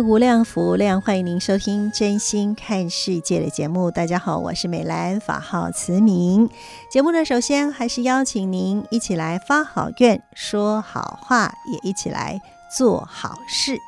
[0.00, 3.90] 无量福无量，欢迎您收听《真心看世界》的节目。
[3.90, 6.48] 大家好，我是美兰，法号慈明。
[6.90, 12.40] 节目呢，首先还是邀请您一起来发好愿、说好话，也一起来
[12.76, 13.78] 做好事。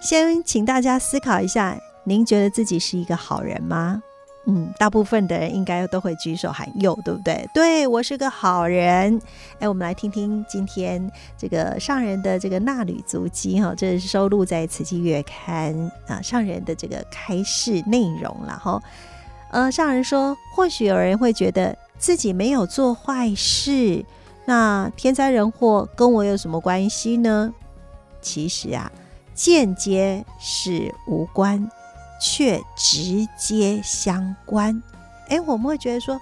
[0.00, 4.00] 先请大家思考一下，您觉得自己是一个好人吗？
[4.50, 7.46] 嗯，大部分的人应该都会举手喊有，对不对？
[7.52, 9.20] 对，我是个好人。
[9.58, 15.74] 哎，我们来听听今天这个上人的这个纳履足迹哈，这是收录在《慈济月刊》
[16.06, 18.82] 啊上人的这个开示内容了哈。
[19.50, 24.02] 呃，上人说，或许有人会觉得自己没有做坏事，
[24.46, 27.52] 那天灾人祸跟我有什么关系呢？
[28.22, 28.90] 其实啊，
[29.34, 31.70] 间接是无关。
[32.20, 34.82] 却直接相关，
[35.28, 36.20] 哎，我们会觉得说，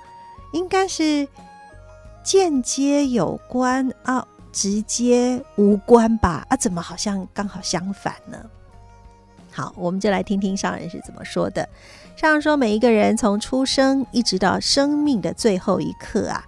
[0.52, 1.26] 应该是
[2.22, 6.46] 间接有关啊，直接无关吧？
[6.48, 8.38] 啊，怎么好像刚好相反呢？
[9.50, 11.66] 好，我们就来听听上人是怎么说的。
[12.14, 16.44] 上人说，每一个人从出生一直到生命的最后一刻啊，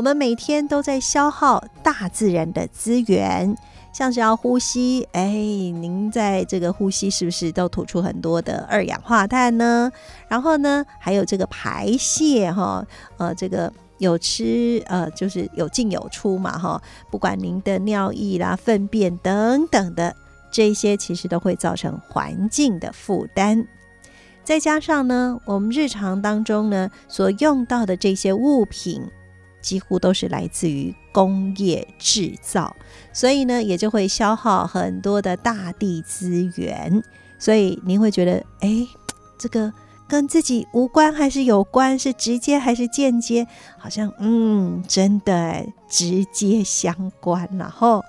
[0.00, 3.54] 我们每天都在消耗大自然的资源。
[3.92, 9.92] 像是要呼吸，哎，您在这个呼吸是不是都吐出很多的二氧化碳呢？
[10.26, 12.82] 然后呢，还有这个排泄，哈，
[13.18, 16.80] 呃，这个有吃，呃，就是有进有出嘛，哈。
[17.10, 20.16] 不管您的尿液啦、粪便等等的
[20.50, 23.66] 这些，其实都会造成环境的负担。
[24.42, 29.02] 再加上呢，我们日常当中呢所用到的这些物品。
[29.60, 32.74] 几乎都是来自于工业制造，
[33.12, 37.02] 所以呢，也就会消耗很多的大地资源。
[37.38, 38.86] 所以您会觉得，哎，
[39.38, 39.72] 这个
[40.06, 41.98] 跟自己无关还是有关？
[41.98, 43.46] 是直接还是间接？
[43.78, 47.48] 好像，嗯，真的直接相关。
[47.58, 48.04] 然后，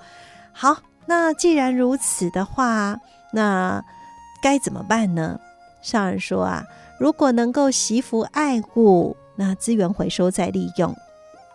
[0.51, 2.97] 好，那既然如此的话，
[3.31, 3.83] 那
[4.41, 5.39] 该怎么办呢？
[5.81, 6.63] 上人说啊，
[6.99, 10.93] 如果能够惜福爱护，那资源回收再利用。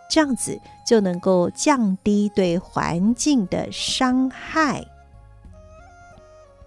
[0.08, 4.86] 这样子就能够降低对环境的伤害，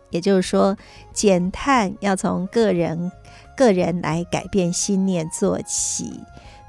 [0.10, 0.78] 也就是说，
[1.14, 3.12] 减碳要从个人
[3.56, 6.20] 个人来改变心念做起，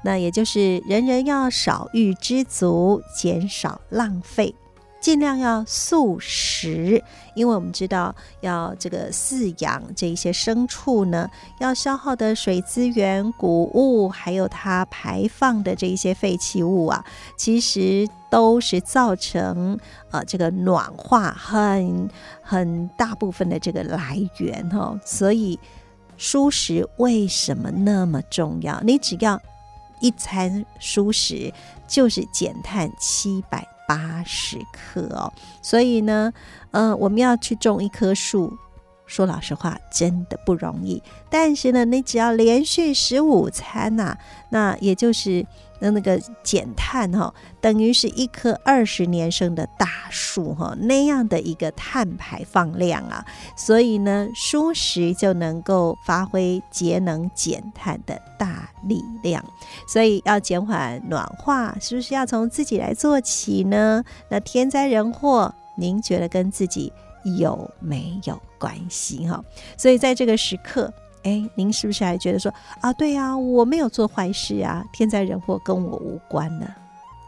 [0.03, 4.55] 那也就是人人要少欲知足，减少浪费。
[5.01, 7.03] 尽量要素食，
[7.33, 11.27] 因为我们知道要这个饲养这一些牲畜呢，
[11.59, 17.03] 要消耗的水资源、谷物，还有它排放的这一些废弃物啊，
[17.35, 19.77] 其实都是造成
[20.11, 22.07] 呃这个暖化很
[22.43, 24.99] 很大部分的这个来源哦。
[25.03, 25.59] 所以
[26.19, 28.79] 蔬食为什么那么重要？
[28.81, 29.41] 你只要
[29.99, 31.51] 一餐蔬食，
[31.87, 33.67] 就是减碳七百。
[33.91, 36.31] 八十克哦，所以呢，
[36.71, 38.57] 呃，我们要去种一棵树，
[39.05, 41.03] 说老实话，真的不容易。
[41.29, 44.17] 但是呢，你只要连续十五餐呐、
[44.49, 45.45] 那也就是。
[45.81, 53.25] 那那个减碳哈，等于是一棵二十年生的大树哈，那样的一个碳排放量啊，
[53.57, 59.43] 所以呢，蔬食就能够发挥节能减碳的大力量。
[59.87, 64.03] 所以要减缓暖化，是不是要从自己来做起呢？
[64.29, 66.93] 那天灾人祸，您觉得跟自己
[67.39, 69.43] 有没有关系哈？
[69.75, 70.93] 所以在这个时刻。
[71.23, 76.65] 哎，您是不是还觉得说啊，对呀，我没有做坏事啊，天灾人祸跟我无关呢？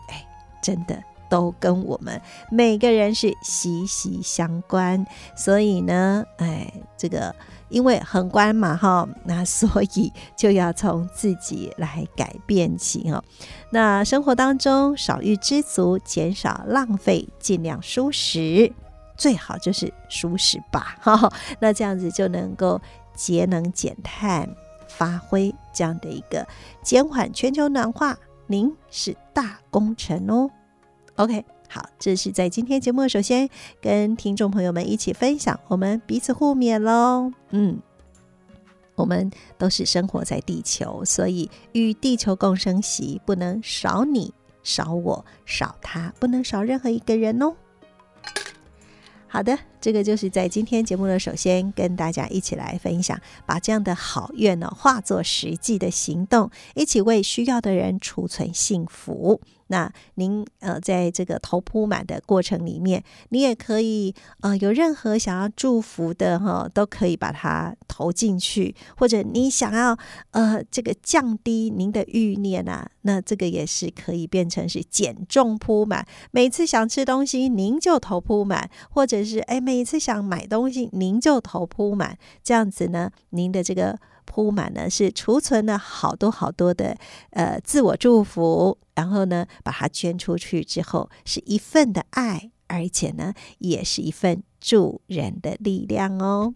[0.09, 0.25] 哎，
[0.63, 0.99] 真的
[1.29, 2.19] 都跟我们
[2.49, 5.05] 每个人是息息相关。
[5.35, 7.35] 所以呢，哎，这个
[7.69, 13.23] 因为很关嘛，哈，那所以就要从自己来改变起哦。
[13.69, 18.73] 那生活当中少欲知足，减少浪费，尽量蔬食，
[19.15, 21.31] 最好就是蔬食吧，哈。
[21.59, 22.81] 那这样子就能够。
[23.15, 24.49] 节能减碳，
[24.87, 26.47] 发挥这样的一个
[26.81, 28.17] 减缓全球暖化，
[28.47, 30.49] 您是大功臣哦。
[31.15, 33.47] OK，好，这是在今天节目首先
[33.81, 37.31] 跟听众朋友们一起分享，我们彼此互勉喽。
[37.51, 37.79] 嗯，
[38.95, 44.33] 我们都是生活在地球，所以与地球共生息，不能少你、
[44.63, 47.55] 少我、少他，不能少任何一个人哦。
[49.27, 59.41] 好的，这个就是在今天节目的首先跟大家一起来分享，把这样的好愿呢化作实际的行动，一起为需要的人储存幸福。
[59.67, 69.97] 那您呃，在这个头铺满的过程里面，你也可以呃，有任何想要祝福的哈，都可以把它投进去，或者你想要
[70.31, 76.05] 呃，这个降低您的欲念啊，那这个也是可以变成是减重铺满。
[76.29, 83.99] 每次想吃东西，您就头铺满，或者是哎，每每次想买东西，您就头铺满，这样子呢，您的这个。
[84.25, 86.95] 铺满呢，是储存了好多好多的
[87.31, 96.55] 呃自我祝福，然后呢，把它捐出去之后，是一份的爱，而且呢，也是一份助人的力量哦。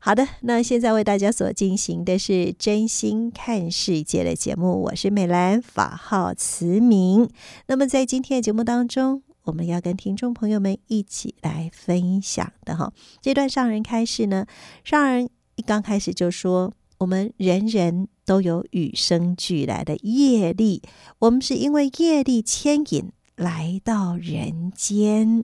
[0.00, 7.30] 好的，那现在为大家所进行的是真心看世界的节目，我是美兰，法号慈明。
[7.68, 14.46] 那么在今天的节目当中，我们要跟听众朋友们一起来分享的哈，这段上人开示呢，
[14.84, 16.72] 上人一刚开始就说。
[16.98, 20.80] 我们人人都有与生俱来的业力，
[21.18, 25.42] 我们是因为业力牵引来到人间，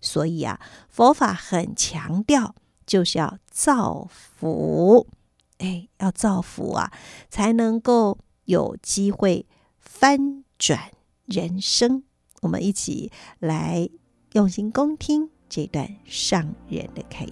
[0.00, 2.54] 所以啊，佛法很强调
[2.86, 5.08] 就是要造福，
[5.58, 6.92] 哎，要造福啊，
[7.28, 9.44] 才能够有机会
[9.80, 10.92] 翻转
[11.24, 12.04] 人生。
[12.42, 13.88] 我们一起来
[14.32, 17.24] 用心恭听这段上人的开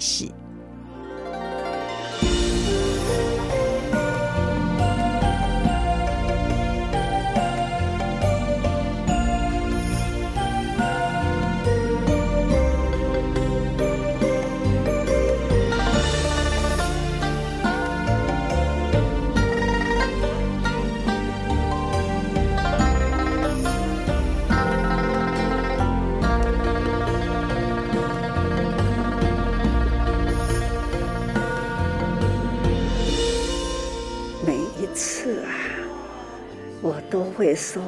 [36.82, 37.20] 我都。
[37.40, 37.82] 会说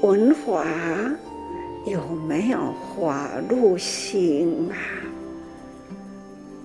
[0.00, 0.64] 文华
[1.84, 4.76] 有没有法入心啊？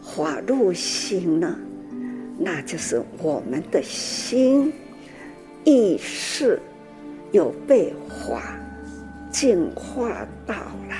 [0.02, 1.54] 法入心呢？
[2.40, 4.72] 那就是我们的心
[5.66, 6.58] 意识
[7.32, 8.58] 有被法
[9.30, 10.96] 净化到了。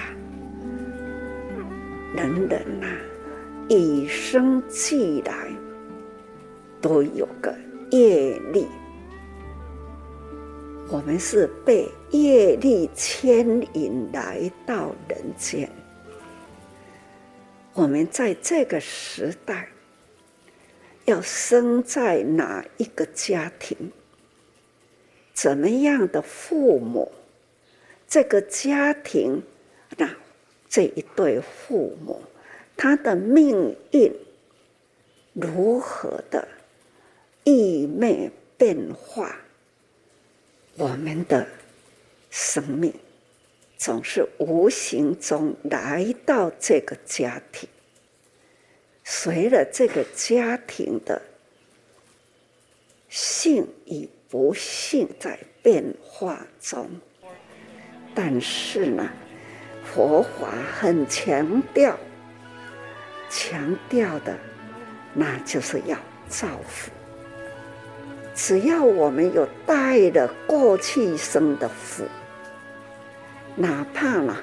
[2.16, 2.92] 人人呐、啊，
[3.70, 5.34] 与生俱来
[6.82, 7.56] 都有个
[7.92, 8.68] 业力。
[10.90, 15.70] 我们是被业力牵引来到人间。
[17.74, 19.68] 我们在这个时代，
[21.04, 23.92] 要生在哪一个家庭？
[25.34, 27.12] 怎么样的父母？
[28.08, 29.44] 这个家庭，
[29.98, 30.10] 那
[30.70, 32.22] 这一对父母，
[32.78, 34.10] 他的命运
[35.34, 36.48] 如何的
[37.44, 39.38] 异昧变化？
[40.80, 41.48] 我们的
[42.30, 42.94] 生命
[43.80, 47.68] 总是无形中来到这个家庭，
[49.04, 51.20] 随着这个家庭的
[53.10, 56.88] 幸与不幸在变化中。
[58.14, 59.12] 但是呢，
[59.84, 61.98] 佛法很强调，
[63.32, 64.38] 强调的
[65.16, 65.98] 那就是要
[66.30, 66.92] 造福。
[68.38, 72.04] 只要我们有带了过去生的福，
[73.56, 74.38] 哪怕呢，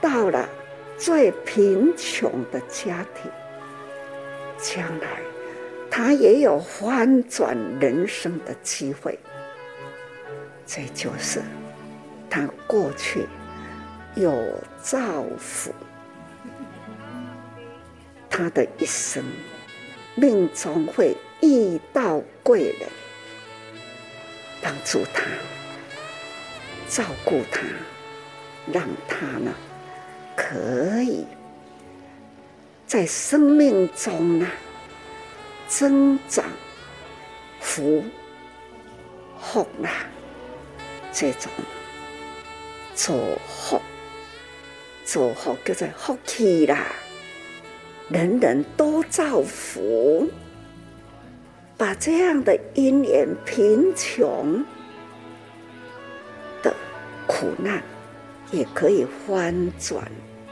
[0.00, 0.48] 到了
[0.96, 3.28] 最贫穷的家庭，
[4.56, 5.08] 将来
[5.90, 9.18] 他也有翻转人生的机会。
[10.64, 11.42] 这就是
[12.30, 13.26] 他过去
[14.14, 14.32] 有
[14.80, 15.74] 造福，
[18.30, 19.24] 他的一生
[20.14, 22.88] 命中会遇到贵人。
[24.64, 25.22] 帮助他，
[26.88, 27.60] 照顾他，
[28.72, 29.52] 让他呢，
[30.34, 31.26] 可以
[32.86, 34.48] 在生命中呢
[35.68, 36.46] 增长
[37.60, 38.02] 福
[39.38, 40.06] 福啦，
[41.12, 41.52] 这种
[42.96, 43.82] 祝福
[45.04, 46.86] 祝福叫做福气啦，
[48.08, 50.26] 人人都造福，
[51.76, 54.64] 把这样的因缘贫穷
[56.62, 56.74] 的
[57.26, 57.82] 苦难，
[58.52, 60.04] 也可以翻转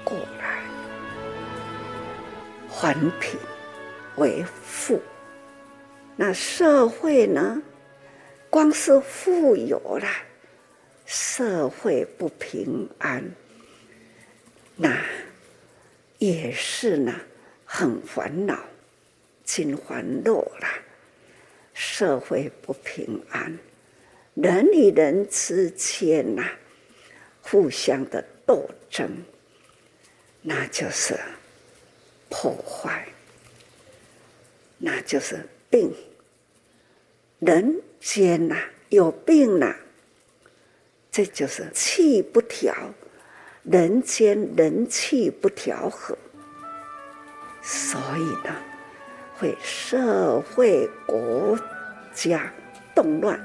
[0.04, 0.62] 过来，
[2.68, 3.38] 还贫
[4.16, 5.00] 为富。
[6.16, 7.62] 那社会呢？
[8.50, 10.06] 光是富有了，
[11.06, 13.24] 社会不平安，
[14.76, 14.94] 那
[16.18, 17.14] 也是呢，
[17.64, 18.58] 很烦恼，
[19.46, 20.68] 心烦恼了。
[21.74, 23.58] 社会不平安，
[24.34, 26.44] 人与人之间呐，
[27.40, 29.10] 互相的斗争，
[30.40, 31.18] 那就是
[32.28, 33.06] 破坏，
[34.78, 35.92] 那就是病，
[37.38, 37.80] 人。
[38.04, 38.56] 间呐，
[38.88, 39.76] 有病呐，
[41.08, 42.74] 这就是气不调，
[43.62, 46.18] 人间人气不调和，
[47.62, 48.52] 所以呢，
[49.42, 51.58] 会社会国
[52.14, 52.48] 家
[52.94, 53.40] 动乱，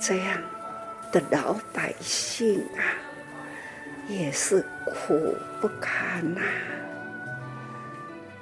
[0.00, 0.40] 这样
[1.12, 2.80] 的老百姓啊，
[4.08, 6.40] 也是苦不堪呐。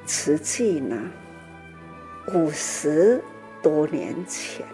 [0.07, 0.97] 实际呢，
[2.29, 3.21] 五十。
[3.61, 4.65] 多年前，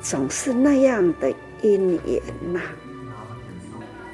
[0.00, 2.60] 总是那样的因缘呐，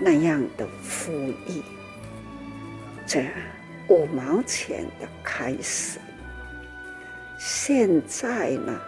[0.00, 1.62] 那样的富裕，
[3.06, 3.21] 这
[3.88, 5.99] 五毛钱的开始，
[7.38, 8.81] 现在呢，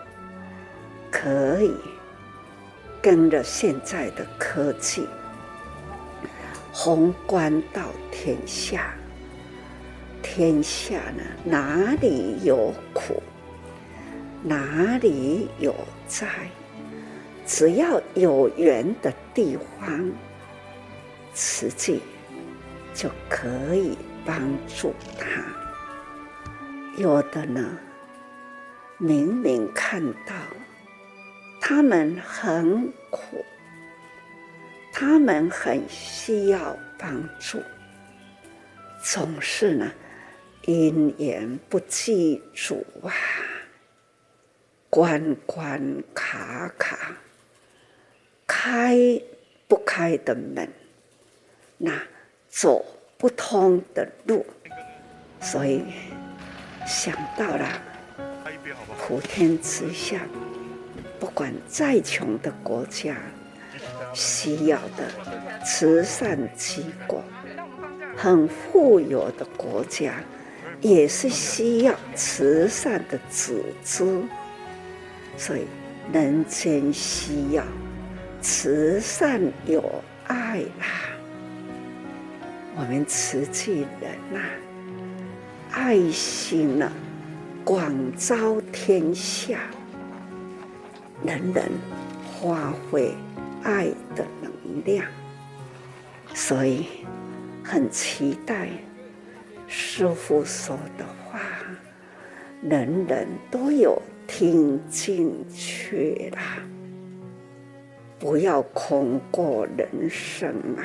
[1.11, 1.73] 可以
[3.01, 5.07] 跟着现在的科技，
[6.73, 8.93] 宏观到天下，
[10.21, 13.23] 天下呢，哪里有苦？
[14.43, 15.75] 哪里有
[16.07, 16.27] 灾，
[17.47, 20.13] 只要有缘的地方，
[21.35, 22.01] 实际
[22.95, 23.97] 就可以
[24.29, 25.43] 帮助他。
[26.99, 27.79] 有的呢，
[28.99, 30.35] 明明看到
[31.59, 33.43] 他们很苦，
[34.93, 37.63] 他们很需要帮助，
[39.03, 39.91] 总是呢，
[40.67, 43.11] 因缘不具足啊。
[44.91, 45.81] 关关
[46.15, 47.17] 卡卡，
[48.47, 48.99] 开
[49.67, 50.69] 不开的门，
[51.79, 51.93] 那
[52.51, 52.85] 走
[53.19, 54.47] 不通的路，
[55.41, 55.83] 所以
[56.87, 57.83] 想到了
[58.97, 60.21] 普天之下，
[61.19, 63.17] 不管再穷的国家，
[64.15, 65.11] 需要的
[65.65, 67.21] 慈善机构，
[68.17, 70.15] 很富有的国家，
[70.81, 74.23] 也是需要慈善的组织。
[75.37, 75.67] 所以，
[76.13, 77.65] 人间需要
[78.41, 79.83] 慈善有
[80.29, 81.18] 爱啦。
[82.81, 84.41] 我们慈济人呐，
[85.73, 86.93] 爱心呢，
[87.65, 89.59] 广招天下，
[91.25, 91.69] 人人
[92.41, 93.13] 发挥
[93.65, 95.05] 爱的能量。
[96.35, 96.87] 所以，
[97.65, 98.69] 很期待
[99.67, 101.41] 师父说的话，
[102.63, 104.01] 人人都有。
[104.31, 106.39] 听进去了，
[108.19, 110.85] 不要空过人生啊！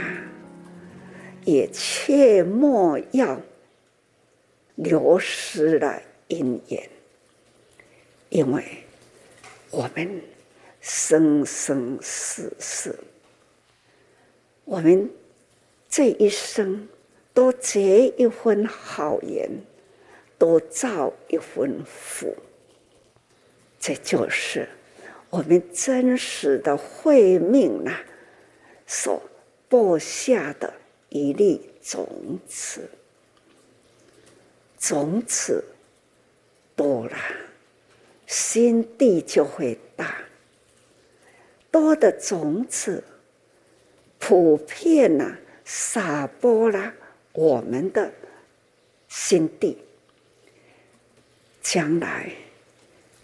[1.46, 3.40] 也切莫要
[4.76, 6.90] 流失了因缘，
[8.30, 8.64] 因为
[9.70, 10.22] 我们
[10.82, 12.96] 生生世世，
[14.66, 15.10] 我们
[15.90, 16.88] 这一生
[17.34, 19.50] 都结一份好缘，
[20.38, 22.36] 都造一份福。
[23.80, 24.68] 这就是
[25.30, 28.04] 我们真实的慧命啊，
[28.88, 29.22] 所
[29.68, 30.74] 播下的
[31.14, 32.90] 一粒种子。
[34.80, 35.64] 种子
[36.76, 37.16] 多了，
[38.26, 40.18] 心地就会大。
[41.70, 43.04] 多的种子，
[44.18, 46.92] 普遍呐，撒播了
[47.32, 48.12] 我们的
[49.08, 49.78] 心地，
[51.62, 52.32] 将来。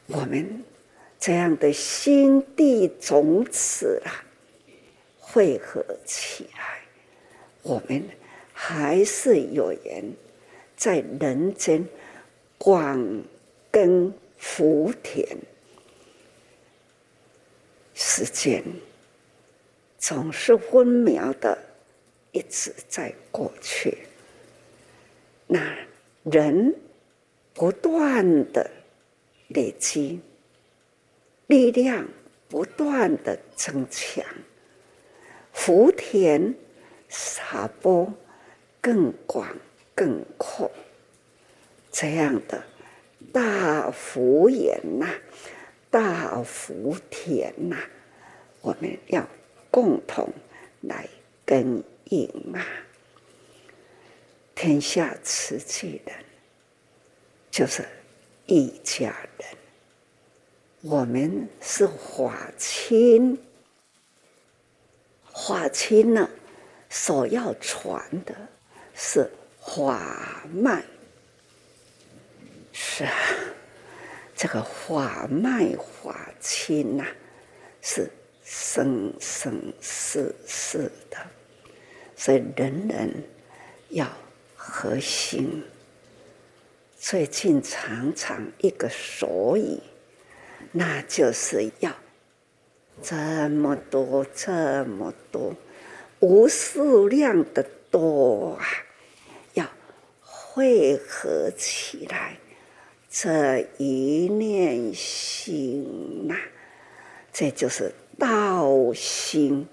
[0.06, 0.64] 我们
[1.20, 4.24] 这样的心地种子啊，
[5.20, 6.79] 汇合起来，
[7.62, 8.04] 我们
[8.54, 10.14] 还是有缘
[10.76, 11.86] 在人间
[12.58, 13.24] 广
[13.72, 15.26] 耕福田。
[17.94, 18.64] 时间
[19.98, 21.58] 总是分秒的
[22.32, 23.98] 一直在过去，
[25.48, 25.76] 那
[26.24, 26.76] 人
[27.54, 28.70] 不断的。
[29.52, 30.20] 累积
[31.48, 32.08] 力量，
[32.48, 34.24] 不断的增强，
[35.52, 36.54] 福田
[37.10, 38.12] 撒播
[38.80, 39.54] 更广
[39.96, 40.72] 更阔，
[41.92, 42.64] 这样的
[43.34, 45.08] 大福缘呐，
[45.90, 47.76] 大福田呐，
[48.62, 49.28] 我们要
[49.70, 50.32] 共同
[50.82, 51.10] 来
[51.46, 52.66] 耕耘啊！
[54.56, 56.16] 天下慈济人
[57.50, 57.84] 就是
[58.46, 59.48] 一家人，
[60.82, 63.38] 我们是法亲，
[65.34, 66.30] 法亲呢，
[66.90, 68.36] 所要传的
[68.96, 69.30] 是
[69.62, 70.84] 法脉。
[72.72, 73.14] 是啊，
[74.36, 77.06] 这个法脉法亲呐，
[77.82, 78.10] 是
[78.44, 81.18] 生生世世的，
[82.16, 83.24] 所以人人
[83.90, 84.08] 要
[84.56, 85.64] 合心。
[86.98, 89.82] 最近常常一个所以，
[90.72, 91.94] 那就是要
[93.02, 93.16] 这
[93.50, 95.54] 么多这么多
[96.20, 98.66] 无数量的多啊，
[99.54, 99.66] 要
[100.22, 102.38] 汇合起来。
[103.10, 106.40] 这一念心呐、啊，
[107.34, 109.66] 这就是道心、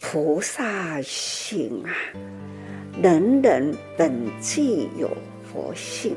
[0.00, 1.92] 菩萨心啊！
[3.02, 4.10] 人人本
[4.40, 5.10] 具有
[5.52, 6.16] 佛性，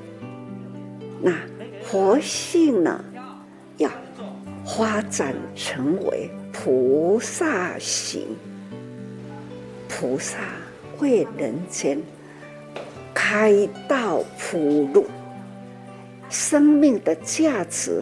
[1.22, 1.36] 那
[1.84, 3.03] 佛性呢，
[3.77, 3.91] 要
[4.65, 8.27] 发展成为菩萨行。
[9.91, 10.38] 菩萨
[11.00, 12.01] 为人间
[13.13, 15.05] 开道铺路。
[16.29, 18.01] 生命的价值，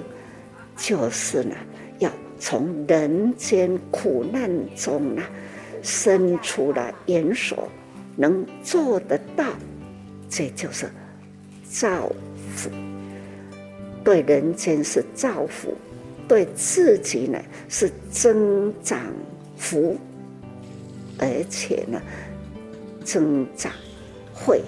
[0.78, 1.56] 就是呢，
[1.98, 5.24] 要从人间苦难中呢，
[5.82, 7.68] 生出来缘所，
[8.16, 9.46] 能做得到，
[10.30, 10.88] 这就是
[11.64, 12.08] 造
[12.56, 12.70] 福。
[14.04, 15.76] 对人间是造福，
[16.28, 19.02] 对自己呢是增长
[19.58, 19.98] 福，
[21.20, 22.02] 而且呢，
[23.04, 23.72] 增长
[24.34, 24.62] 会，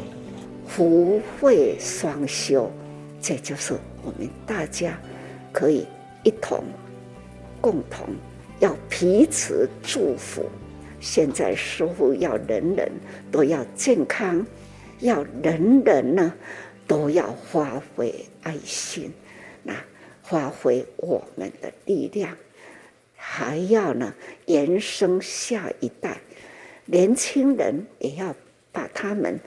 [0.67, 2.72] 福慧双修。
[3.22, 5.00] 这就是我们大家
[5.51, 5.86] 可以
[6.24, 6.63] 一同
[7.62, 8.08] 共同
[8.60, 10.49] 要彼此祝福。
[10.99, 12.91] 现在师父要人人
[13.32, 14.45] 都要健康，
[14.99, 16.34] 要人人呢
[16.88, 19.12] 都要发挥爱心，
[19.63, 19.75] 那
[20.23, 22.36] 发挥我们的力量，
[23.15, 24.13] 还要呢
[24.45, 26.17] 延伸下一代，
[26.91, 28.36] 年轻人也要
[28.69, 29.39] 把他们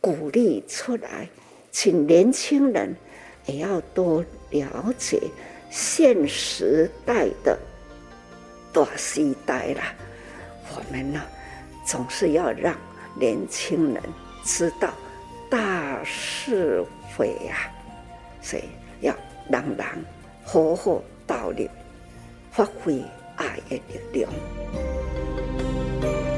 [0.00, 1.28] 鼓励出来。
[1.70, 2.94] 请年轻人
[3.44, 5.20] 也要多了解
[5.70, 7.58] 现时代的
[8.72, 9.82] 大时代了。
[10.74, 11.20] 我们呢，
[11.86, 12.74] 总是要让
[13.18, 14.02] 年轻人
[14.42, 14.92] 知道
[15.50, 16.82] 大是
[17.14, 17.72] 非啊，
[18.40, 18.64] 所以
[19.00, 19.14] 要
[19.50, 19.86] 让人
[20.44, 21.68] 好好道理，
[22.50, 23.02] 发挥
[23.36, 23.80] 爱的
[24.12, 24.32] 力量。
[26.02, 26.31] thank you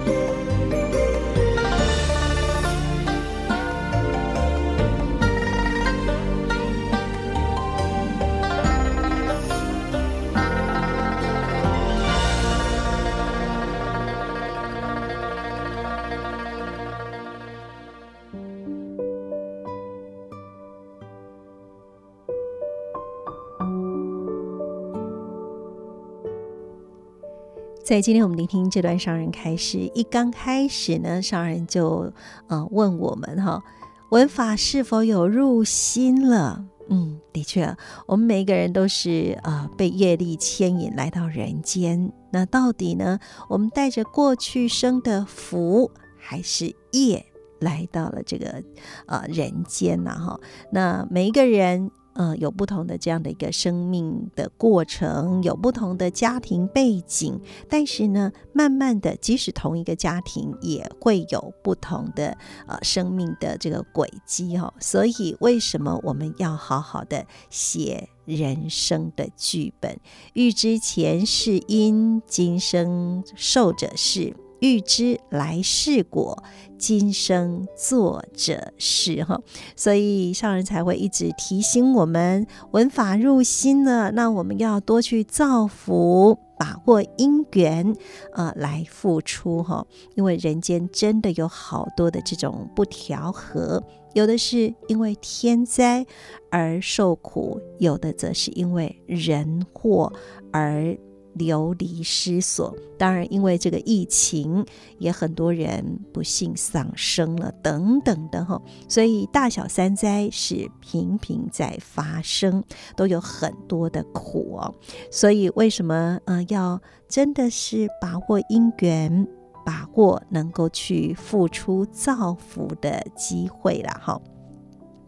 [27.85, 32.11] 在今天我们聆听这段上人开始，一刚开始呢，上人就
[32.47, 33.62] 呃问我们哈，
[34.09, 36.64] 闻法是否有入心了？
[36.88, 42.11] 嗯，的确，我们每一个人都是、呃、被业力牵引来到人间。
[42.33, 43.18] 那到底呢，
[43.51, 47.23] 我们带着过去生的福还是业
[47.61, 48.62] 来到了这个
[49.05, 50.11] 呃人间呢？
[50.11, 50.40] 哈，
[50.73, 51.90] 那每一个人。
[52.14, 64.72] 嗯，有不同的这样的一个生命的过程，有不同的家庭背景，但是呢，慢慢的，即使同一个家庭，也会有不同的呃生命的这个轨迹哦。
[64.79, 69.98] 所以，为什么我们要好好的写人生的剧本？
[70.35, 74.37] 欲知前世因，今生受者是。
[74.64, 76.42] 欲知来世果，
[76.79, 79.38] 今生作者是哈，
[79.77, 87.94] 所以上人才会一直提醒我们：闻法入心了，那我们要多去造福，把握因缘，
[88.33, 89.87] 呃，来付出哈。
[90.14, 96.07] 因为人间真的有好多的这种不调和，有的是因为天灾
[96.50, 100.11] 而受苦，有的则是因为人祸
[100.50, 100.96] 而。
[101.35, 104.64] 流离失所，当然因为这个疫情，
[104.99, 112.62] 也很多人不幸丧生了，等等的哈，所以大小三灾是频频在发生，
[112.97, 114.75] 都有很多的苦哦。
[115.11, 119.27] 所以为什么呃要真的是把握因缘，
[119.64, 124.20] 把握能够去付出造福的机会了哈？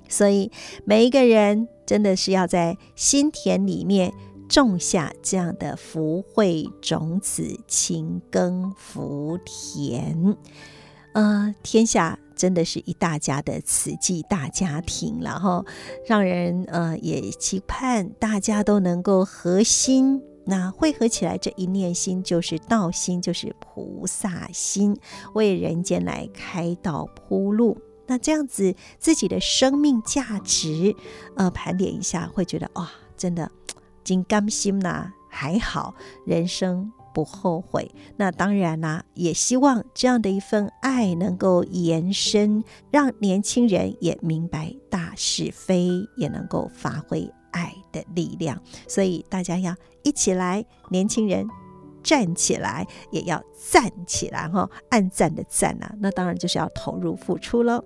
[0.08, 0.50] 所以
[0.84, 4.12] 每一个人真的是要在心田里面
[4.48, 10.36] 种下这样的福慧种子，勤耕福田。
[11.12, 15.64] 呃，天下真的是一大家的慈济大家庭，然后
[16.06, 20.22] 让人呃也期盼大家都能够合心。
[20.44, 24.96] 那汇合起来，这一念心就是道心，就是菩萨心，
[25.34, 27.76] 为人间来开道铺路。
[28.06, 30.94] 那这样子，自己的生命价值，
[31.34, 33.50] 呃，盘点一下，会觉得哇，真的
[34.06, 35.92] 已经甘心呐，还好，
[36.24, 37.90] 人生不后悔。
[38.16, 47.28] 那当然啦，也希望这样的一份爱能够延伸，让年轻人也明白大是非，也能够发挥。
[47.50, 51.48] 爱的力量，所以大家要一起来，年轻人
[52.04, 53.42] 站起来，也要
[53.72, 54.70] 站起来哈！
[54.90, 57.82] 按赞的赞啊，那当然就是要投入付出喽。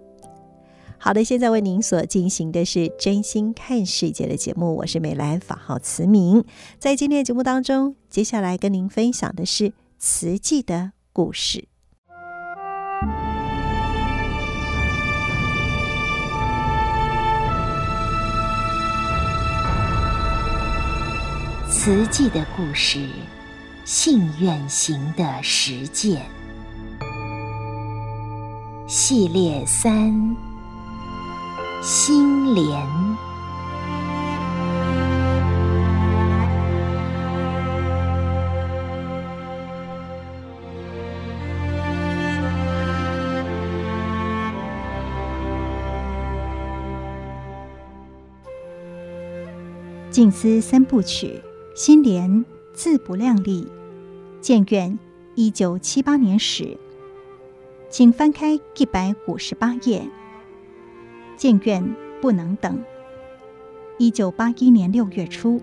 [1.02, 6.44] 好的，现在为您所进行的是真心看世界的节目，我是美兰，法号慈明。
[6.78, 11.64] 在今天的节目当中，接下来跟您分享的是慈济的故事。
[21.70, 23.08] 慈济的故事，
[23.86, 26.20] 信愿行的实践
[28.86, 30.36] 系列三：
[31.82, 32.86] 心莲。
[50.10, 51.40] 静思三部曲。
[51.72, 53.66] 心莲自不量力，
[54.42, 54.98] 建院
[55.34, 56.76] 一九七八年始，
[57.88, 60.02] 请翻开一百五十八页。
[61.40, 62.84] 建院不能等。
[63.96, 65.58] 一九八一年六月初，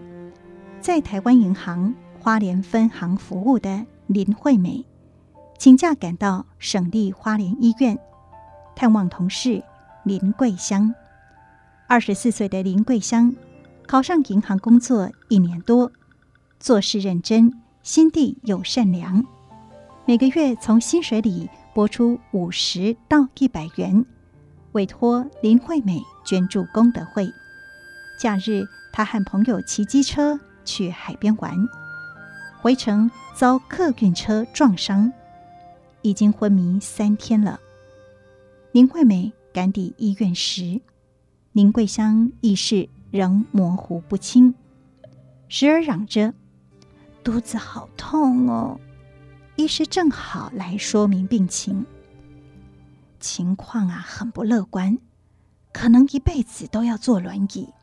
[0.81, 4.83] 在台湾银行花莲分行服务的林惠美，
[5.59, 7.95] 请假赶到省立花莲医院
[8.75, 9.61] 探望同事
[10.03, 10.95] 林桂香。
[11.87, 13.35] 二十四岁的林桂香
[13.85, 15.91] 考上银行工作一年多。
[16.59, 19.23] 做事认真，心地又善良，
[20.07, 24.03] 每个月从薪水里拨出五十到一百元，
[24.77, 27.33] 委托林惠美捐助功德会。
[28.19, 28.63] 假日，
[28.93, 31.67] 她和朋友骑机车去海边玩，
[32.61, 35.11] 回程遭客运车撞伤，
[36.03, 37.59] 已经昏迷三天了。
[38.71, 40.79] 林惠美赶抵医院时，
[41.53, 44.53] 林桂香意识仍模糊不清，
[45.49, 46.35] 时而嚷着。
[47.23, 48.79] 肚子好痛哦！
[49.55, 51.83] 医师正好来说明病情，
[53.27, 54.99] 情况啊很不乐观，
[55.73, 57.73] 可能一辈子都要坐轮椅。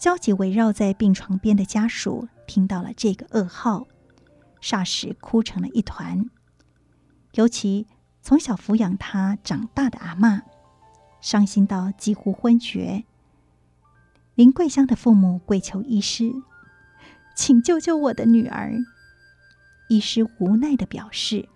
[0.00, 3.86] 焦急围绕在病床边的家属听到了这个噩耗，
[4.60, 6.28] 霎时哭成了一团。
[7.34, 7.86] 尤其
[8.20, 10.42] 从小抚养他长大的阿嬷，
[11.20, 13.04] 伤心到几乎昏厥。
[14.34, 16.32] 林桂香的父母跪求医师。
[17.36, 18.72] 请救救我的女儿！
[19.88, 21.48] 医师无奈的表示：“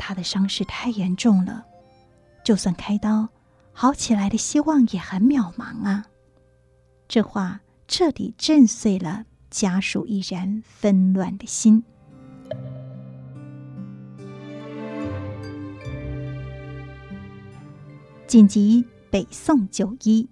[0.00, 1.65] 她的伤势太严重了，
[2.46, 3.28] 就算开刀，
[3.72, 6.06] 好起来的希望也很渺茫啊。”
[7.08, 11.82] 这话彻底震碎了家属依然纷乱的心。
[18.28, 20.28] 紧急北宋就医，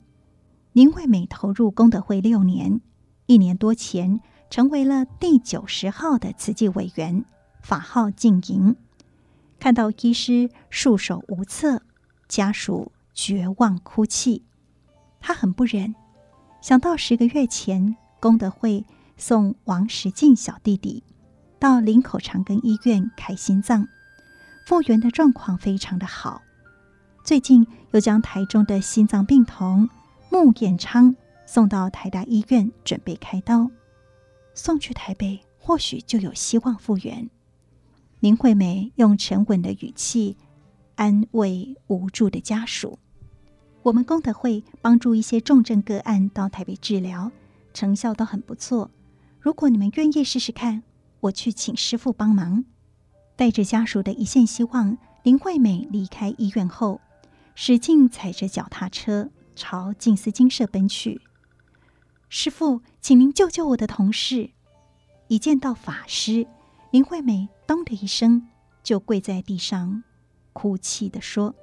[0.73, 2.81] 林惠美投入功德会六年。
[3.27, 7.25] 一年多前，成为了第九十号的慈济委员，
[7.61, 8.77] 法号净莹。
[9.59, 11.83] 看到医师束手无策，
[12.35, 14.43] 家属绝望哭泣，
[15.21, 15.95] 他很不忍。
[16.61, 18.85] 想到十个月前，功德会
[19.17, 21.05] 送王石进小弟弟
[21.61, 23.87] 到林口长庚医院开心脏，
[24.67, 26.43] 复原的状况非常的好。
[27.25, 29.89] 最近又将台中的心脏病童
[30.29, 31.15] 穆彦昌。
[31.47, 33.71] 送到台大医院准备开刀，
[34.55, 37.29] 送去台北或许就有希望复原。
[38.21, 40.39] 林惠美用沉稳的语气
[40.97, 42.99] 安慰无助的家属
[43.83, 47.31] ：“我们功德会帮助一些重症个案到台北治疗，
[47.73, 48.91] 成效都很不错。
[49.41, 50.83] 如果你们愿意试试看，
[51.21, 52.65] 我去请师父帮忙。”
[53.37, 57.01] 带着家属的一线希望，林惠美离开医院后，
[57.57, 61.21] 使劲踩着脚踏车朝静思精舍奔去。
[62.29, 64.51] 师父，请您救救我的同事！
[65.27, 66.47] 一见到法师，
[66.93, 68.47] 林惠美“咚”的一声
[68.85, 70.05] 就跪在地上，
[70.55, 71.55] 哭泣地说：“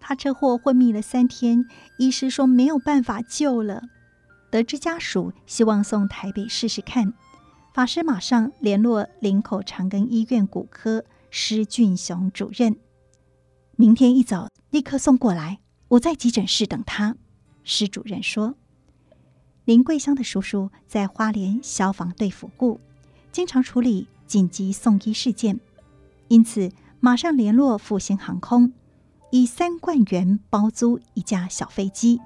[0.00, 1.64] 他车祸昏迷了三天，
[1.98, 3.82] 医师说没有办法救了。
[4.50, 7.14] 得知家属希望送台北试试看，
[7.72, 12.76] 法师马上联络林口长庚医院骨科施俊雄主任，
[13.76, 17.14] 明天一早立刻送过来，我在急诊室等他。
[17.62, 18.56] 施主任说，
[19.64, 22.80] 林桂香的叔叔在花莲消防队服务，
[23.30, 25.60] 经常处理紧急送医事件，
[26.26, 26.72] 因此
[27.02, 28.74] 马上联络复兴航空，
[29.30, 32.20] 以三万元包租一架小飞机。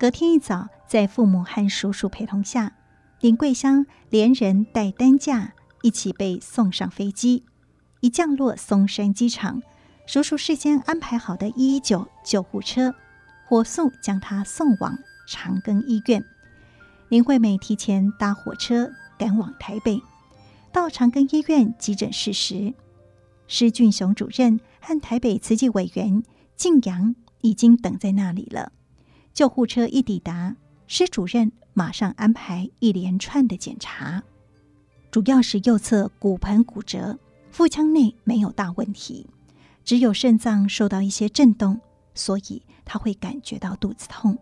[0.00, 2.72] 隔天一早，在父母和叔叔陪同下，
[3.20, 7.44] 林桂香连人带担架一起被送上飞机。
[8.00, 9.62] 一降落松山机场，
[10.06, 12.96] 叔叔事先安排好的一一九救护车，
[13.46, 16.24] 火速将他送往长庚医院。
[17.08, 20.02] 林惠美提前搭火车赶往台北，
[20.72, 22.74] 到长庚医院急诊室时，
[23.48, 26.22] 施俊雄主任和台北慈济委员
[26.56, 28.72] 静阳已经等在那里了。
[29.32, 30.56] 救护车一抵达，
[30.86, 34.22] 施主任马上安排一连串的检查，
[35.10, 37.18] 主要是右侧骨盆骨折，
[37.50, 39.26] 腹腔内没有大问题，
[39.84, 41.80] 只有肾脏受到一些震动，
[42.14, 44.38] 所以他会感觉到肚子痛。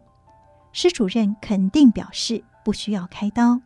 [0.72, 3.60] 施主任肯定表示不需要开刀。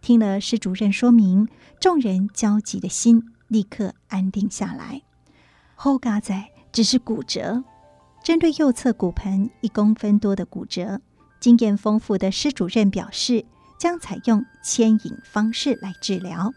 [0.00, 5.02] 听了施主任说明，众人焦急的心立刻安定下来。
[5.74, 7.62] 后嘎仔只是骨折，
[8.22, 11.00] 针对右侧骨盆一公分多的骨折，
[11.40, 13.44] 经验丰富的施主任表示，
[13.78, 16.52] 将采用牵引方式来治疗。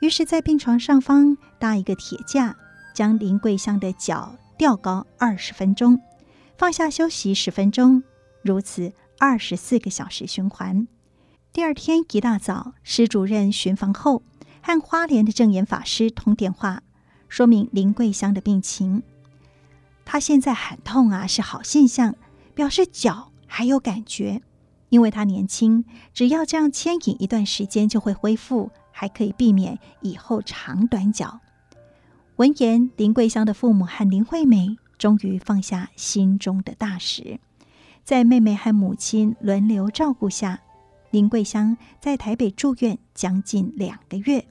[0.00, 2.56] 于是，在病床上方搭一个铁架，
[2.94, 6.00] 将林桂香的脚吊高二十分钟，
[6.56, 8.02] 放下休息十分钟，
[8.42, 10.88] 如此二十四个小时循环。
[11.52, 14.22] 第二天一大早，施主任巡房后，
[14.62, 16.82] 和花莲的证严法师通电话，
[17.28, 19.02] 说明林桂香的病情。
[20.04, 22.14] 他现在喊痛啊，是好现象，
[22.54, 24.40] 表示脚还有感觉，
[24.88, 31.40] 因为他年轻，只要这样牵引一段时间就会恢复，还可以避免以后长短脚。
[32.36, 37.40] 闻言，林桂香的父母和林惠美终于放下心中的大石，
[38.04, 40.60] 在妹妹和母亲轮流照顾下。
[41.12, 44.46] 林桂香在台北住院将近两个月，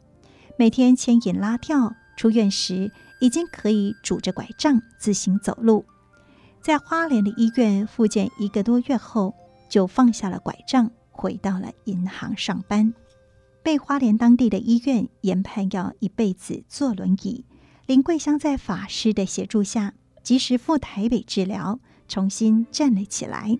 [0.59, 5.83] 每天牵引拉吊，出院时已经可以拄着拐杖自行走路。
[6.61, 9.33] 在花莲的医院复健一个多月后，
[9.69, 12.93] 就放下了拐杖，回到了银行上班。
[13.63, 17.43] 被花莲当地的医院研判要一辈子坐轮椅，
[17.87, 23.57] 林桂香在法师的协助下，及时赴台北治疗，重新站了起来。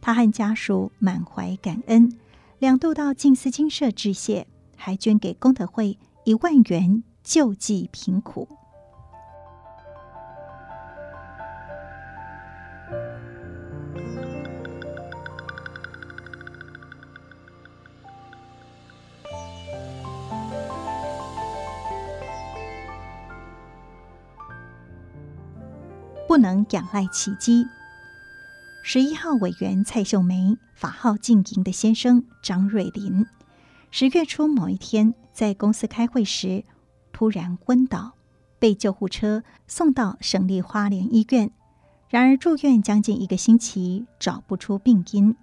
[0.00, 2.18] 她和家属满怀感恩。
[2.60, 4.46] 两度到静思精舍致谢，
[4.76, 8.46] 还捐给功德会一万元救济贫苦。
[26.28, 27.66] 不能仰赖奇迹。
[28.92, 33.24] 十一号委员蔡秀梅，法号静莹的先生张瑞林，
[33.92, 36.64] 十月初某一天在公司开会时
[37.12, 38.14] 突然昏倒，
[38.58, 41.52] 被救护车送到省立花莲医院。
[42.08, 45.36] 然而住院将近一个星期，找不出病因。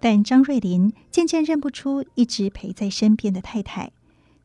[0.00, 3.92] 但张瑞林渐渐认不出一直陪在身边的太太，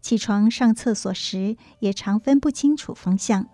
[0.01, 3.49] 起床上厕所时也常分不清楚方向。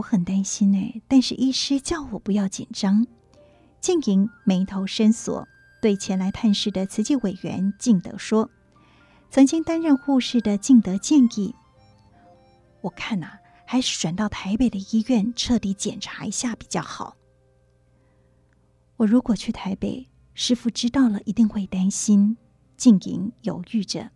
[0.00, 3.06] 我很担心哎，但是医师叫我不要紧张。
[3.80, 5.46] 静莹眉头深锁，
[5.80, 8.50] 对前来探视的慈济委员敬德说
[9.30, 11.54] ：“曾经担任护士的敬德建议，
[12.80, 17.16] 我看呐、啊，还是转到台北的医院彻底检查一下比较好。
[18.96, 22.38] 我如果去台北，师父知道了一定会担心。”
[22.78, 24.10] 静莹犹豫着，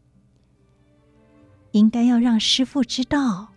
[1.72, 3.53] 应该要让师傅知道。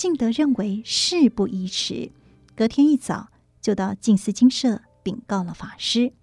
[0.00, 2.10] 敬德认为事不宜迟，
[2.56, 3.28] 隔天一早
[3.60, 6.14] 就到静思精舍禀告了法师。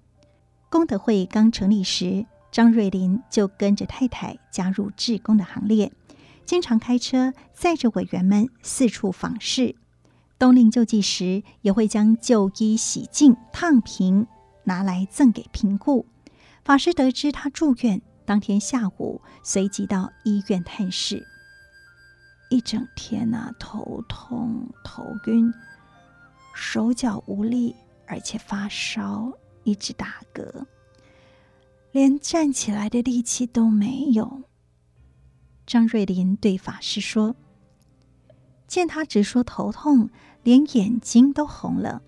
[0.68, 5.92] 功德会刚成立时，张瑞林就跟着太太加入志工的行列，
[6.44, 9.76] 经常开车载着委员们四处访视。
[10.40, 14.26] 冬令救济时，也会将旧衣洗净烫平，
[14.64, 16.08] 拿来赠给贫户。
[16.66, 21.28] 法师得知他住院，当天下午随即到医院探视。
[22.50, 25.54] 一整天呐、啊，头痛、头晕，
[26.54, 29.32] 手脚无力，而且发烧，
[29.64, 30.66] 一直打嗝，
[31.92, 34.44] 连站起来的力气都没有。
[35.66, 37.36] 张瑞林对法师说
[38.68, 40.10] ：“见他直说头痛，
[40.44, 42.02] 连眼睛都红了，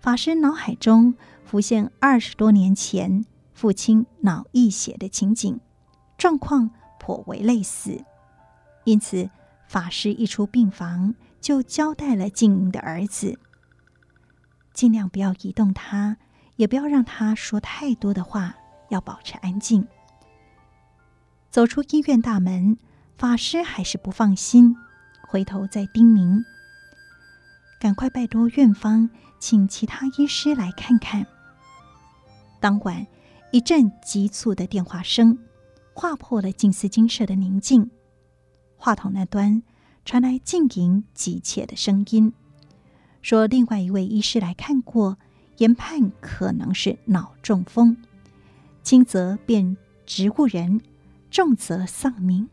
[0.00, 5.60] 法师脑海中浮现二十多年前父亲脑溢血的情景，
[6.16, 8.02] 状况颇为类似。
[8.84, 9.28] 因此，
[9.66, 13.38] 法师一出病房，就交代了静莹的儿子，
[14.72, 16.16] 尽量不要移动他，
[16.56, 18.54] 也不要让他说太多的话，
[18.88, 19.86] 要保持安静。
[21.50, 22.76] 走出医院大门，
[23.16, 24.76] 法师还是不放心，
[25.28, 26.44] 回头再叮咛
[27.80, 31.26] ：“赶快拜托院方，请其他医师来看看。”
[32.60, 33.06] 当晚，
[33.52, 35.38] 一阵急促的电话声
[35.94, 37.90] 划破了静思精舍的宁静。
[38.86, 39.64] 话筒那端
[40.04, 42.32] 传来静莹急切的声音，
[43.20, 45.18] 说：“另外一位医师来看过，
[45.56, 47.96] 研判可能是脑中风，
[48.84, 50.80] 轻则变植物人。”
[51.32, 52.48] 重则丧命，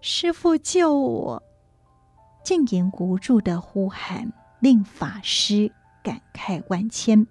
[0.00, 1.42] 师傅救我！
[2.42, 5.70] 静言无助的呼喊令法师
[6.02, 7.28] 感慨万千。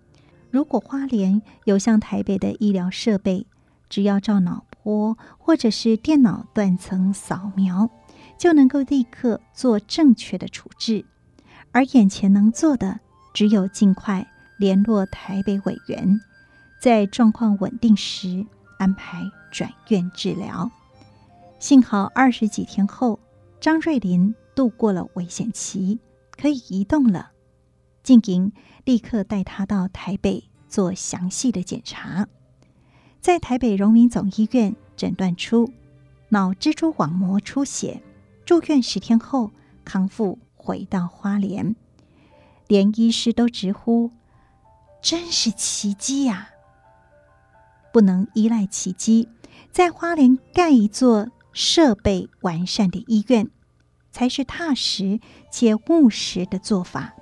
[0.50, 3.46] 如果花莲有像台北的医疗设备，
[3.90, 7.90] 只要照脑波或者是电脑断层扫描，
[8.38, 11.04] 就能够立刻做正确的处置。
[11.72, 13.00] 而眼前能做的，
[13.34, 14.26] 只有尽快
[14.60, 16.22] 联络台北委员，
[16.80, 18.46] 在状况稳定时
[18.78, 19.24] 安排。
[19.52, 20.70] 转院治疗，
[21.60, 23.18] 幸好二十几天后，
[23.62, 25.98] 张瑞麟度过了危险期，
[26.38, 27.32] 可以移动了。
[28.04, 28.52] 静莹
[28.84, 32.28] 立刻带他到台北做详细的检查，
[33.26, 35.74] 在台北荣民总医院诊断出
[36.30, 38.04] 脑蜘蛛网膜出血，
[38.46, 39.50] 住院十天后
[39.84, 41.76] 康复，回到花莲，
[42.68, 44.12] 连医师都直呼
[45.02, 46.50] ：“真是奇迹呀！”
[47.92, 49.28] 不能依赖奇迹。
[49.72, 53.50] 在花莲盖一座设备完善的医院，
[54.12, 57.16] 才是踏实且务实的做法。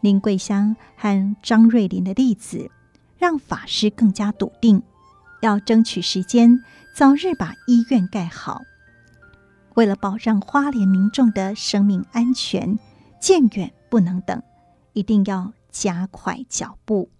[0.00, 2.68] 林桂香和张瑞麟的例子，
[3.16, 4.82] 让法师更加笃定，
[5.40, 6.62] 要争取时间，
[6.94, 8.62] 早日把医院盖好。
[9.74, 12.78] 为了保障花莲民众的生命安全，
[13.20, 14.42] 渐远不能等，
[14.92, 17.10] 一定要加快脚步。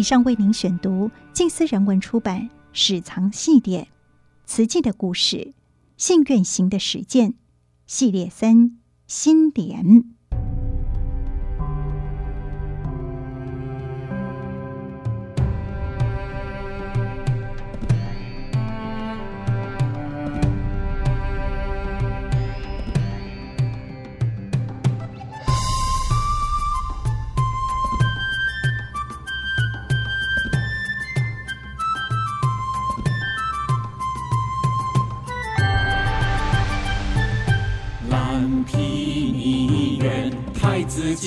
[0.00, 3.86] 以上为您选读静思人文出版《史藏系列：
[4.46, 5.52] 慈济的故事，
[5.98, 7.32] 信愿行的实践》
[7.86, 10.06] 系列三心莲。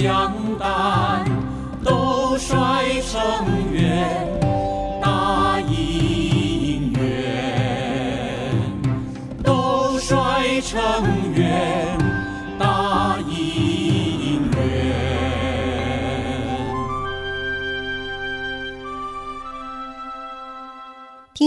[0.04, 1.24] 将担
[1.82, 3.22] 都衰成
[3.72, 4.28] 愿，
[5.02, 8.52] 大姻缘
[9.42, 10.78] 都衰成
[11.34, 12.03] 愿，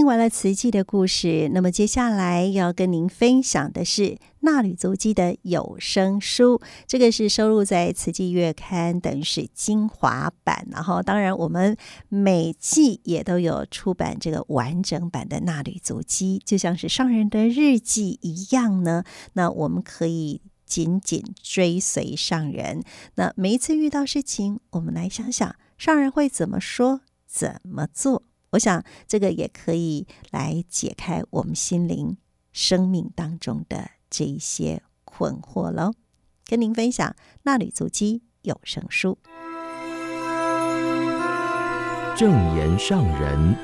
[0.07, 4.16] 完了慈济的故事，那么接下来要跟您分享的是。
[4.40, 10.64] 纳履足迹的有声书，这个是收录在《慈济月刊》，等于是精华版。
[10.70, 11.76] 然后，当然我们
[12.09, 19.03] 每季也都有出版这个完整版的《纳履足迹》，就像是上人的日记一样呢。
[19.33, 22.85] 那我们可以紧紧追随上人。
[23.16, 28.22] 那每一次遇到事情，我们来想想上人会怎么说、怎么做。
[28.51, 32.16] 我想这个也可以来解开我们心灵、
[32.53, 33.90] 生命当中的。
[34.09, 35.92] 这一些困惑喽，
[36.44, 37.11] 跟您分享
[37.42, 39.18] 《纳履足迹》有声书。
[42.16, 43.57] 正言上人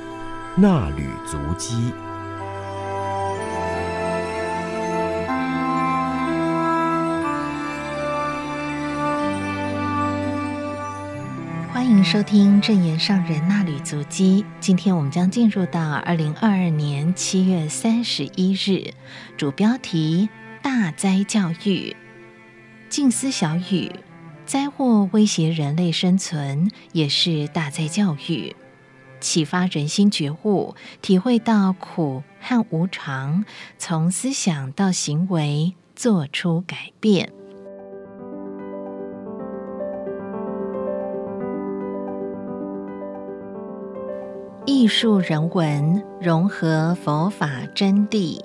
[0.56, 1.76] 纳履足迹，
[12.04, 14.44] 收听证言上人那旅足迹。
[14.58, 18.92] 今天我们将进入到二零二二年七月三十一日，
[19.36, 20.28] 主标题：
[20.62, 21.96] 大灾教育。
[22.88, 23.92] 静思小语：
[24.44, 28.56] 灾祸威胁人类生存，也是大灾教育，
[29.20, 33.44] 启发人心觉悟，体会到苦和无常，
[33.78, 37.32] 从思想到行为做出改变。
[44.64, 48.40] 艺术人文融合佛法真谛，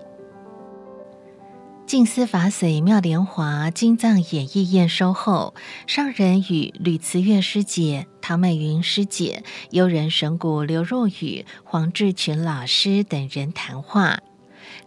[1.86, 5.54] 静思法髓妙莲华经藏演义验收后，
[5.86, 14.20] 上人与吕慈月师姐、唐美云师姐、悠人神谷刘若雨、黄志群老师等人谈话，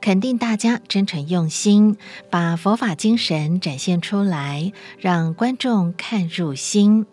[0.01, 1.97] 肯定大家真诚用心，
[2.29, 7.07] 把佛法精神展现出来，让观众看入心。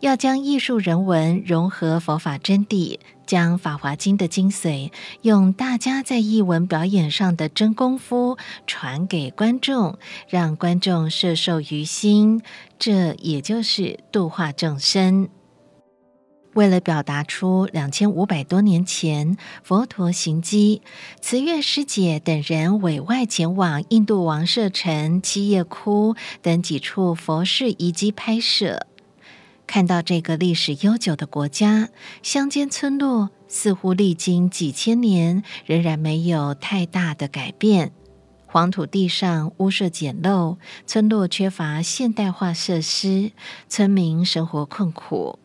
[0.00, 2.98] 要将艺术人文融合佛法真谛，
[3.30, 4.90] 将《法华经》的精髓
[5.22, 12.42] 用大家在艺文表演上的真功夫传给观众，让观众摄受于心，
[12.76, 15.28] 这也就是度化众生。
[16.54, 20.82] 为了表达出两千五百多年前佛陀行迹，
[21.20, 28.88] 慈月师姐等人委外前往印度王舍城、七叶窟等几处佛事遗迹拍摄。
[29.70, 31.90] 看到这个历史悠久的国家，
[32.24, 37.92] 乡间村落似乎历经几千年，仍然没有太大的改变。
[38.46, 40.56] 黄土地上屋舍简陋，
[40.88, 43.30] 村落缺乏现代化设施，
[43.68, 45.38] 村民生活困苦。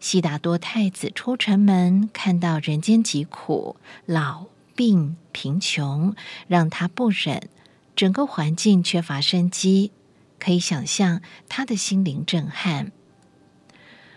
[0.00, 6.16] 悉达多太子出城门，看到人间疾苦、老病贫穷，
[6.48, 7.48] 让他不忍。
[7.94, 9.92] 整个环境缺乏生机。
[10.40, 12.90] 可以想象他的心灵震撼。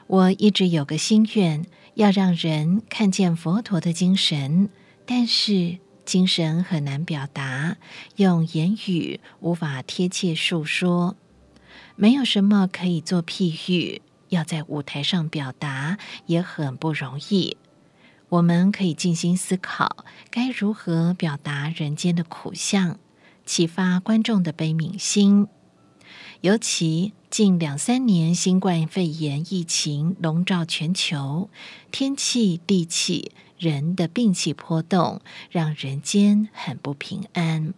[0.07, 4.69] 我一直有个心愿，要让人看见佛陀的精神，
[5.05, 7.77] 但是精神很难表达，
[8.15, 11.15] 用言语无法贴切述说，
[11.95, 17.57] 没有什么可以做譬喻，要在舞台上表达也很不容易。
[18.29, 22.99] 我们可以静心思考，该如何表达人间的苦相，
[23.45, 25.47] 启发观众的悲悯心。
[26.43, 31.49] 尤其近两三年，新冠肺炎疫情笼罩全球，
[31.89, 37.73] 天气、地气、人的病气波动，让人间很不平安。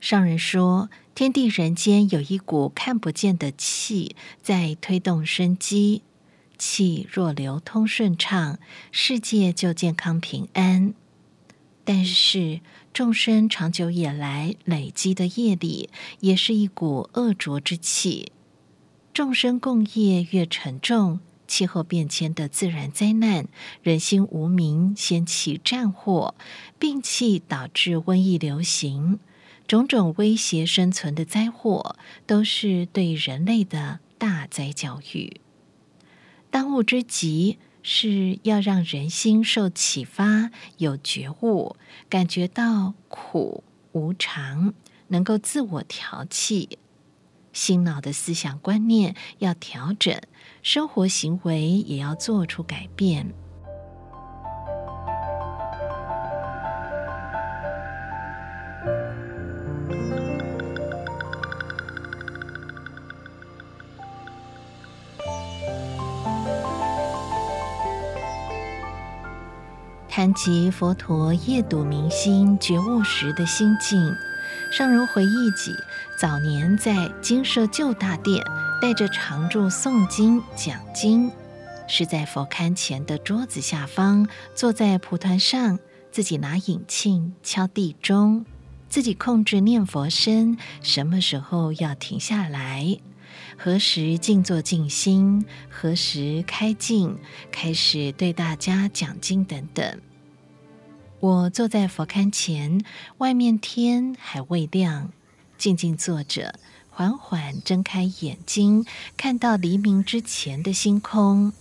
[0.00, 6.00] 上人说，天地人间有一股看不见的气在推动生机，
[6.56, 8.58] 气若流通顺畅，
[8.90, 10.94] 世界就健康平安。
[11.90, 12.60] 但是，
[12.92, 15.88] 众生长久以来累积的业力，
[16.20, 18.30] 也是一股恶浊之气。
[19.14, 23.48] 众生共业越沉重，气候变迁的自然灾难，
[23.82, 26.34] 人心无明，掀起战祸，
[26.78, 29.18] 病气导致瘟疫流行，
[29.66, 35.40] 种种威胁生存的灾祸，都是对人类的大灾教育。
[36.50, 37.56] 当务之急。
[37.82, 41.76] 是要让人心受启发，有觉悟，
[42.08, 44.74] 感觉到苦无常，
[45.08, 46.78] 能够自我调气，
[47.52, 50.20] 心脑的思想观念要调整，
[50.62, 53.34] 生活行为也要做出改变。
[70.18, 74.12] 谈及佛陀夜睹明星觉悟时的心境，
[74.68, 75.72] 上人回忆起
[76.18, 78.44] 早年在精舍旧大殿，
[78.82, 81.30] 带着常住诵经讲经，
[81.86, 85.78] 是在佛龛前的桌子下方，坐在蒲团上，
[86.10, 88.44] 自己拿引磬敲地钟，
[88.88, 92.98] 自己控制念佛声，什么时候要停下来，
[93.56, 97.16] 何时静坐静心，何时开静，
[97.52, 100.00] 开始对大家讲经等等。
[101.20, 102.80] 我坐在佛龛前，
[103.18, 105.10] 外面天还未亮，
[105.58, 106.60] 静静坐着，
[106.90, 111.52] 缓缓睁开眼睛，看到黎明之前的星空，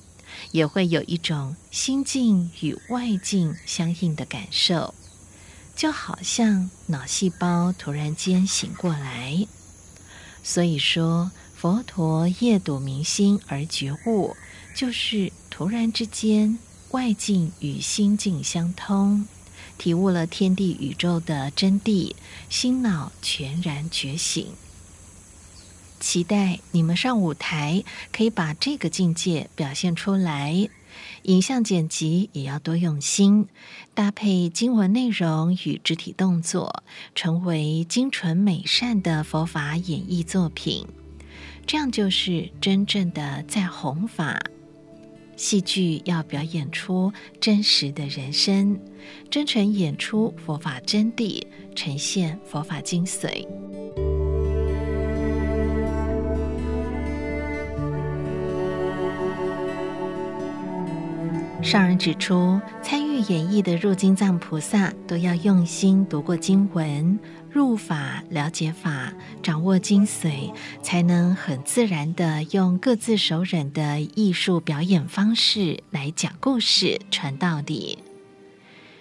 [0.51, 4.93] 也会有一种心境与外境相应的感受，
[5.75, 9.47] 就好像脑细胞突然间醒过来。
[10.43, 14.35] 所以说，佛陀夜睹明星而觉悟，
[14.75, 16.59] 就是突然之间
[16.91, 19.25] 外境与心境相通。
[19.77, 22.13] 体悟了天地宇宙的真谛，
[22.49, 24.47] 心脑全然觉醒。
[25.99, 30.69] 期待你们上舞台可以把这个境界表现出来。
[31.23, 33.47] 影像剪辑也要多用心，
[33.93, 40.87] 搭配经文内容与肢体动作，成为精纯美善的佛法演绎作品。
[41.67, 44.41] 这样就是真正的在弘法。
[45.37, 48.77] 戏剧要表演出真实的人生，
[49.29, 51.43] 真诚演出佛法真谛，
[51.75, 53.47] 呈现佛法精髓。
[61.61, 67.19] 上人指出，参与演绎的入经藏菩萨都要用心读过经文，
[67.57, 70.53] 入法了解法，掌握精髓，
[70.83, 77.97] 才能很自然地用各自熟稔的艺术表演方式来讲故事、传道理。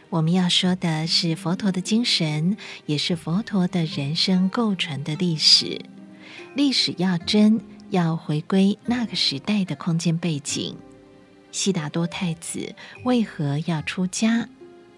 [0.09, 5.79] 我们要说的是佛陀的精神，也是佛陀的人生构成的历史。
[6.55, 10.75] 历史要真，要回归那个时代的空间背景。
[11.53, 14.49] 悉达多太子为何要出家？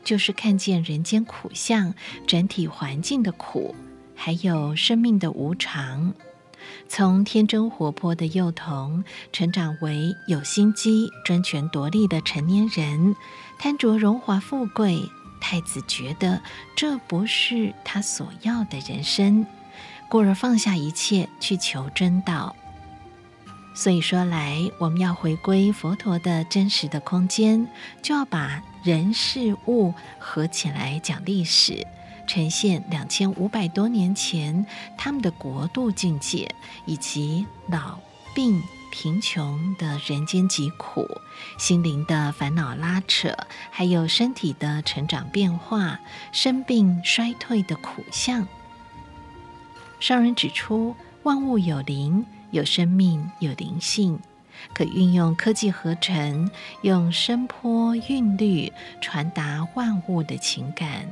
[0.08, 1.92] 就是看见人间苦相，
[2.26, 3.74] 整体环境的苦，
[4.16, 6.14] 还有生命的无常。
[6.88, 9.04] 从天真活泼的幼童，
[9.34, 13.14] 成长为有心机、争权夺利的成年人，
[13.58, 15.06] 贪着荣华富贵。
[15.42, 16.40] 太子觉得
[16.74, 19.44] 这不是他所要的人生，
[20.08, 22.56] 故而放下一切去求真道。
[23.74, 27.68] 所以说来，我们要回归佛陀的真实的空间，
[28.02, 31.86] 就要把人事物合起来讲历史，
[32.26, 34.64] 呈现两千五百多年前
[34.96, 36.54] 他们的国度境界，
[36.86, 37.98] 以及老
[38.34, 41.06] 病贫穷的人间疾苦，
[41.58, 43.36] 心灵的烦恼拉扯，
[43.70, 46.00] 还有身体的成长变化、
[46.32, 48.48] 生病衰退的苦相。
[50.00, 52.24] 上人指出，万物有灵。
[52.50, 54.18] 有生命，有灵性，
[54.74, 56.50] 可运用科技合成，
[56.82, 61.08] 用声波韵律传达万物的情感。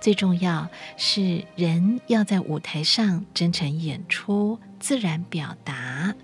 [0.00, 6.14] 最重要是人要在舞台上真诚演出，自然表达。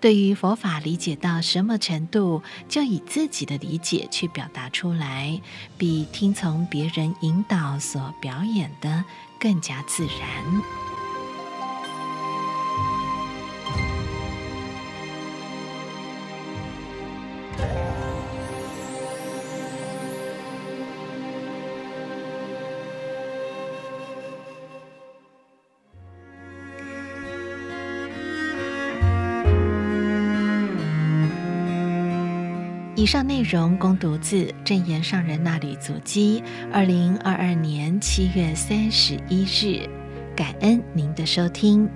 [0.00, 5.40] 对于佛法理解到什么程度，就以自己的理解去表达出来，
[5.78, 9.02] 比听从别人引导所表演的
[9.40, 10.81] 更加自然。
[33.02, 36.40] 以上内容供读自正言上人那里足迹，
[36.72, 39.90] 二零二二年七月三十一日，
[40.36, 41.90] 感恩您的收听。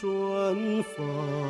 [0.00, 1.47] 春风。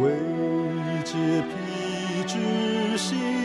[0.00, 0.10] 为
[1.04, 3.37] 解彼之心。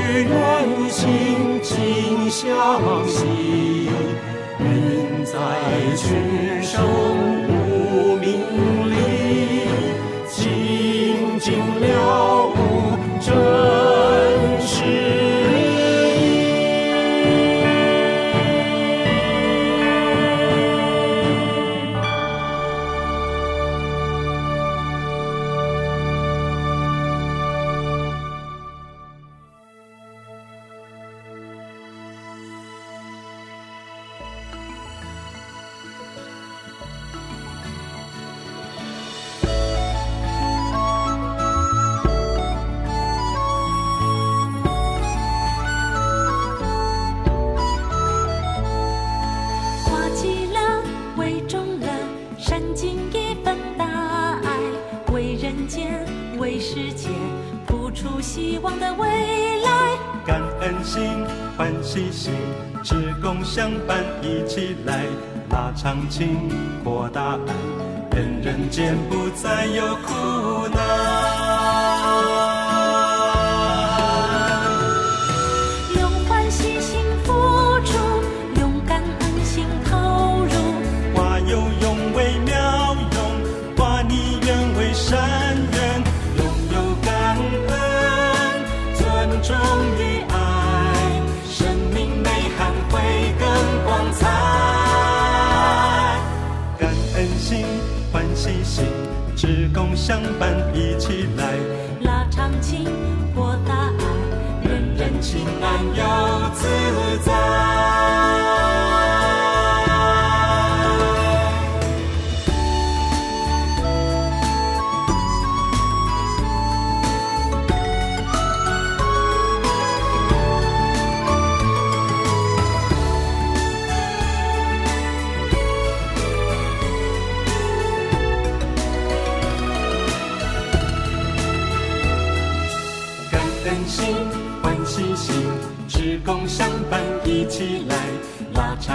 [0.00, 3.88] 远行近相惜，
[4.58, 5.32] 云在
[5.96, 6.84] 群生
[7.48, 8.26] 无名
[8.90, 8.94] 利，
[10.28, 12.35] 清净了。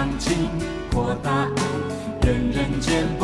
[0.02, 0.48] 拉长情，
[0.92, 3.21] 扩大爱，人人间。